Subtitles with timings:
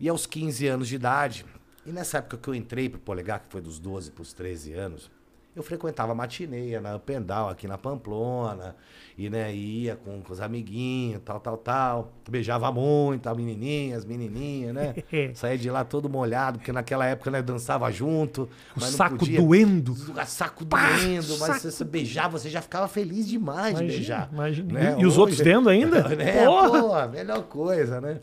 [0.00, 1.44] E aos 15 anos de idade,
[1.84, 5.10] e nessa época que eu entrei pro Polegar, que foi dos 12 pros 13 anos,
[5.54, 8.76] eu frequentava matineia na Pendal, aqui na Pamplona,
[9.18, 12.12] e né, ia com, com os amiguinhos, tal, tal, tal.
[12.30, 14.94] Beijava muito a menininha, as menininhas, né?
[15.34, 18.48] Saía de lá todo molhado, porque naquela época, né, dançava junto.
[18.76, 19.40] O saco podia.
[19.40, 19.92] doendo.
[19.92, 21.60] O saco Pá, doendo, mas saco.
[21.60, 24.28] você, você beijava, você já ficava feliz demais de Imagina, beijar.
[24.32, 24.72] imagina.
[24.72, 24.96] né?
[24.98, 26.08] E os outros vendo ainda?
[26.16, 26.44] né?
[26.46, 26.80] Porra!
[26.80, 28.20] Porra, melhor coisa, né?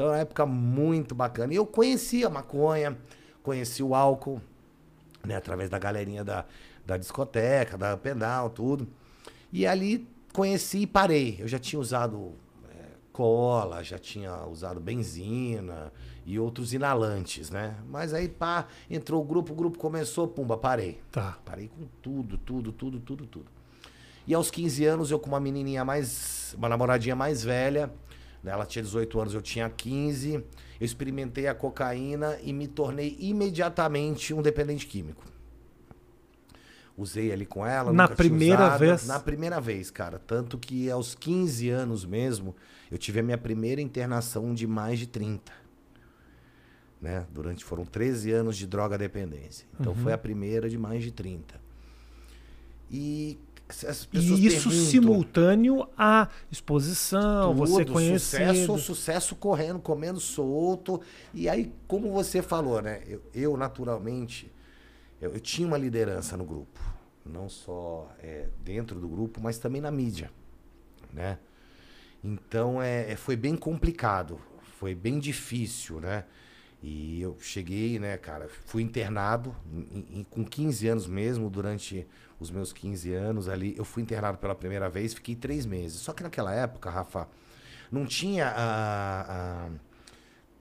[0.00, 1.52] Então, é uma época muito bacana.
[1.52, 2.96] E eu conheci a maconha,
[3.42, 4.40] conheci o álcool,
[5.22, 5.36] né?
[5.36, 6.46] Através da galerinha da,
[6.86, 8.88] da discoteca, da Pendal, tudo.
[9.52, 11.36] E ali conheci e parei.
[11.38, 12.32] Eu já tinha usado
[12.70, 15.92] é, cola, já tinha usado benzina
[16.24, 17.76] e outros inalantes, né?
[17.86, 20.98] Mas aí, pá, entrou o grupo, o grupo começou, pumba, parei.
[21.12, 21.36] Tá.
[21.44, 23.46] Parei com tudo, tudo, tudo, tudo, tudo.
[24.26, 26.54] E aos 15 anos, eu com uma menininha mais.
[26.56, 27.92] Uma namoradinha mais velha.
[28.42, 30.34] Né, Ela tinha 18 anos, eu tinha 15.
[30.34, 30.44] Eu
[30.80, 35.24] experimentei a cocaína e me tornei imediatamente um dependente químico.
[36.96, 37.92] Usei ali com ela.
[37.92, 38.78] Na primeira usado.
[38.78, 39.06] vez?
[39.06, 40.18] Na primeira vez, cara.
[40.18, 42.54] Tanto que aos 15 anos mesmo,
[42.90, 45.52] eu tive a minha primeira internação de mais de 30.
[47.00, 47.26] Né?
[47.32, 49.66] Durante foram 13 anos de droga dependência.
[49.78, 49.98] Então Uhum.
[50.02, 51.58] foi a primeira de mais de 30.
[52.90, 53.38] E
[54.12, 58.54] E isso perguntam, simultâneo à exposição, você tudo, conhecido.
[58.54, 61.00] Sucesso, sucesso correndo, comendo solto.
[61.32, 63.02] E aí, como você falou, né?
[63.06, 64.50] Eu, eu, naturalmente,
[65.20, 66.80] eu, eu tinha uma liderança no grupo.
[67.24, 70.30] Não só é, dentro do grupo, mas também na mídia,
[71.12, 71.38] né?
[72.22, 74.40] Então, é, é, foi bem complicado.
[74.78, 76.24] Foi bem difícil, né?
[76.82, 82.06] E eu cheguei, né, cara, fui internado em- em- com 15 anos mesmo, durante
[82.38, 83.74] os meus 15 anos ali.
[83.76, 86.00] Eu fui internado pela primeira vez, fiquei três meses.
[86.00, 87.28] Só que naquela época, Rafa,
[87.92, 89.70] não tinha ah, ah,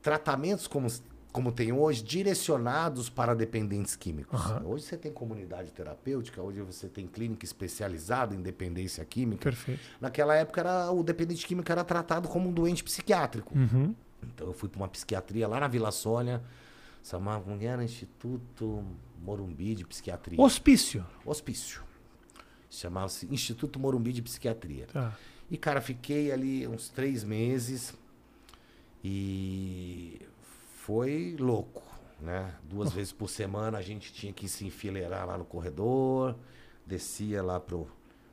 [0.02, 0.88] tratamentos como,
[1.32, 4.40] como tem hoje, direcionados para dependentes químicos.
[4.42, 4.64] Aham.
[4.66, 9.44] Hoje você tem comunidade terapêutica, hoje você tem clínica especializada em dependência química.
[9.44, 9.80] Perfeito.
[10.02, 13.58] Naquela época, era, o dependente químico era tratado como um doente psiquiátrico.
[13.58, 13.96] Uhum.
[14.24, 16.44] Então eu fui para uma psiquiatria lá na Vila Sônia,
[17.04, 18.84] chamava como era Instituto
[19.22, 20.40] Morumbi de Psiquiatria.
[20.40, 21.06] Hospício.
[21.26, 21.84] Hospício.
[22.70, 24.88] Chamava-se Instituto Morumbi de Psiquiatria.
[24.88, 25.18] Tá.
[25.50, 27.96] E, cara, fiquei ali uns três meses
[29.04, 30.22] e
[30.76, 31.82] foi louco,
[32.22, 32.54] né?
[32.64, 36.36] Duas vezes por semana a gente tinha que se enfileirar lá no corredor,
[36.86, 37.90] descia lá pro,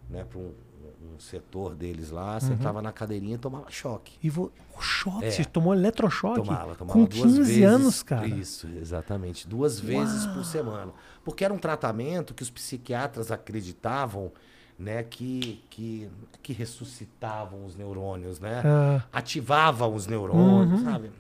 [0.08, 4.18] né, pro um, um setor deles lá, sentava na cadeirinha e tomava choque.
[4.22, 4.52] E vo...
[4.76, 5.30] o choque, É.
[5.30, 6.36] você tomou eletrochoque?
[6.44, 7.64] Tomava, tomava Com duas 15 vezes.
[7.64, 8.26] anos, cara.
[8.26, 9.46] Isso, exatamente.
[9.48, 10.92] Duas vezes por semana.
[11.24, 14.30] Porque era um tratamento que os psiquiatras acreditavam,
[14.78, 16.08] né, que, que,
[16.42, 18.62] que ressuscitavam os neurônios, né?
[18.64, 20.84] Ah, Ativavam os neurônios, Uhum.
[20.84, 21.10] sabe?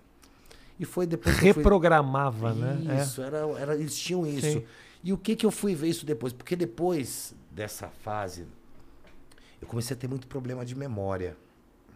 [0.78, 2.98] E foi depois eu fui- reprogramava, né?
[2.98, 3.02] É.
[3.02, 4.46] Isso, era, era, eles tinham isso.
[4.46, 4.64] Sim.
[5.02, 6.32] E o que que eu fui ver isso depois?
[6.34, 8.46] Porque depois dessa fase,
[9.60, 11.36] eu comecei a ter muito problema de memória.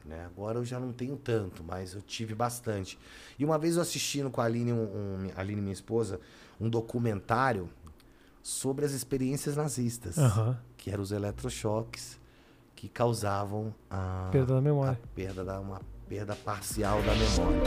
[0.05, 0.25] Né?
[0.25, 2.99] Agora eu já não tenho tanto, mas eu tive bastante.
[3.39, 6.19] E uma vez eu assistindo com a Aline, um, um- a Aline, minha esposa,
[6.59, 7.69] um documentário
[8.43, 10.59] sobre as experiências nazistas, Aham.
[10.79, 12.19] que eram os eletrochoques
[12.75, 14.99] que causavam a Perda da a memória.
[15.15, 17.61] perda da uma perda parcial da memória.